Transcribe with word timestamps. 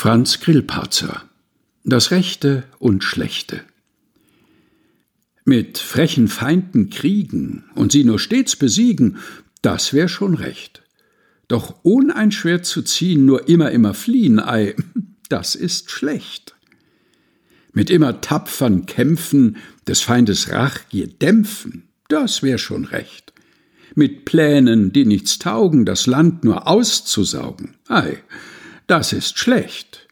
Franz 0.00 0.38
Grillparzer 0.38 1.24
Das 1.82 2.12
Rechte 2.12 2.62
und 2.78 3.02
Schlechte 3.02 3.62
Mit 5.44 5.78
frechen 5.78 6.28
Feinden 6.28 6.88
kriegen 6.88 7.64
und 7.74 7.90
sie 7.90 8.04
nur 8.04 8.20
stets 8.20 8.54
besiegen, 8.54 9.16
das 9.60 9.92
wär 9.92 10.06
schon 10.06 10.34
recht. 10.34 10.84
Doch 11.48 11.80
ohn 11.82 12.12
ein 12.12 12.30
Schwert 12.30 12.64
zu 12.64 12.82
ziehen, 12.82 13.26
nur 13.26 13.48
immer, 13.48 13.72
immer 13.72 13.92
fliehen, 13.92 14.38
ei, 14.38 14.76
das 15.28 15.56
ist 15.56 15.90
schlecht. 15.90 16.54
Mit 17.72 17.90
immer 17.90 18.20
tapfern 18.20 18.86
Kämpfen, 18.86 19.56
des 19.88 20.00
Feindes 20.00 20.52
Rachgier 20.52 21.08
dämpfen, 21.08 21.88
das 22.06 22.44
wär 22.44 22.58
schon 22.58 22.84
recht. 22.84 23.32
Mit 23.96 24.26
Plänen, 24.26 24.92
die 24.92 25.06
nichts 25.06 25.40
taugen, 25.40 25.84
das 25.84 26.06
Land 26.06 26.44
nur 26.44 26.68
auszusaugen, 26.68 27.74
ei, 27.88 28.22
das 28.88 29.12
ist 29.12 29.38
schlecht. 29.38 30.08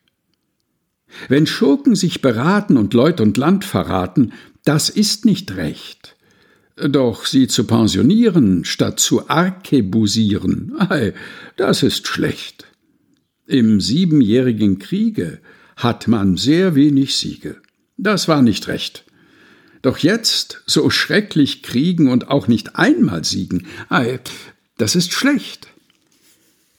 Wenn 1.29 1.46
Schurken 1.46 1.96
sich 1.96 2.21
beraten 2.21 2.76
und 2.76 2.94
Leut 2.94 3.21
und 3.21 3.36
Land 3.36 3.64
verraten, 3.64 4.32
das 4.64 4.90
ist 4.90 5.25
nicht 5.25 5.57
recht. 5.57 6.14
Doch 6.76 7.25
sie 7.25 7.49
zu 7.49 7.64
pensionieren, 7.64 8.66
statt 8.66 9.00
zu 9.00 9.29
arkebusieren, 9.30 10.75
ei, 10.79 11.14
das 11.57 11.82
ist 11.82 12.07
schlecht. 12.07 12.66
Im 13.46 13.80
siebenjährigen 13.80 14.79
Kriege 14.79 15.40
hat 15.77 16.07
man 16.07 16.36
sehr 16.36 16.74
wenig 16.74 17.16
Siege. 17.16 17.57
Das 17.96 18.29
war 18.29 18.43
nicht 18.43 18.68
recht. 18.68 19.04
Doch 19.80 19.99
jetzt 19.99 20.63
so 20.66 20.90
schrecklich 20.90 21.63
kriegen 21.63 22.11
und 22.11 22.29
auch 22.29 22.46
nicht 22.46 22.77
einmal 22.77 23.24
siegen, 23.24 23.66
ei, 23.88 24.21
das 24.77 24.96
ist 24.96 25.13
schlecht 25.13 25.68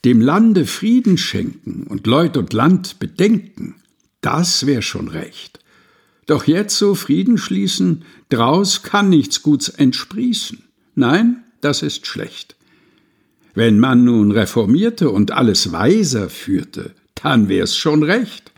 dem 0.07 0.21
Lande 0.21 0.65
Frieden 0.65 1.17
schenken 1.17 1.83
und 1.83 2.07
Leut 2.07 2.37
und 2.37 2.53
Land 2.53 2.97
bedenken, 2.97 3.75
das 4.21 4.65
wär 4.65 4.81
schon 4.81 5.09
recht. 5.09 5.59
Doch 6.27 6.47
jetzt 6.47 6.77
so 6.77 6.95
Frieden 6.95 7.37
schließen, 7.37 8.05
draus 8.29 8.83
kann 8.83 9.09
nichts 9.09 9.43
Guts 9.43 9.67
entsprießen. 9.67 10.63
Nein, 10.95 11.43
das 11.59 11.81
ist 11.81 12.07
schlecht. 12.07 12.55
Wenn 13.53 13.81
man 13.81 14.05
nun 14.05 14.31
reformierte 14.31 15.09
und 15.09 15.31
alles 15.31 15.73
weiser 15.73 16.29
führte, 16.29 16.93
dann 17.15 17.49
wär's 17.49 17.75
schon 17.75 18.01
recht. 18.01 18.53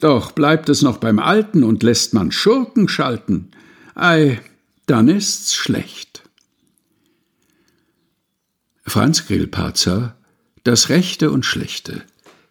Doch 0.00 0.32
bleibt 0.32 0.68
es 0.68 0.82
noch 0.82 0.96
beim 0.96 1.20
Alten 1.20 1.62
und 1.62 1.84
lässt 1.84 2.12
man 2.12 2.32
Schurken 2.32 2.88
schalten, 2.88 3.52
ei, 3.94 4.40
dann 4.86 5.06
ist's 5.06 5.54
schlecht. 5.54 6.24
Franz 8.84 9.28
Grillparzer 9.28 10.16
das 10.66 10.88
Rechte 10.88 11.30
und 11.30 11.44
Schlechte, 11.44 12.02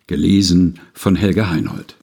gelesen 0.07 0.79
von 0.93 1.15
Helga 1.15 1.49
Heinold. 1.49 1.97